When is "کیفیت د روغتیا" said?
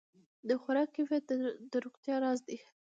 0.95-2.15